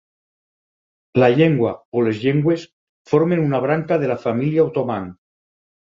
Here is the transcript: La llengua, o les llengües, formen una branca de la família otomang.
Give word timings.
La 1.23 1.27
llengua, 1.33 1.73
o 1.99 2.03
les 2.07 2.23
llengües, 2.23 2.65
formen 3.13 3.45
una 3.45 3.61
branca 3.67 4.03
de 4.05 4.11
la 4.13 4.19
família 4.27 4.69
otomang. 4.71 5.07